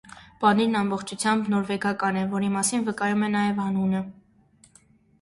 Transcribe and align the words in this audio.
Պանիրն 0.45 0.79
ամբողջությամբ 0.79 1.51
նորվեգական 1.55 2.19
է, 2.23 2.25
որի 2.33 2.51
մասին 2.57 2.91
վկայում 2.91 3.31
է 3.31 3.33
նաև 3.39 3.65
անունը։ 3.71 4.07